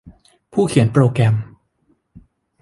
[0.53, 1.35] ผู้เขียนโปรแกรม